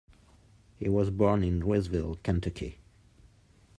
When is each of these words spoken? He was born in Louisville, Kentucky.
He 0.79 0.89
was 0.89 1.11
born 1.11 1.43
in 1.43 1.59
Louisville, 1.59 2.17
Kentucky. 2.23 2.79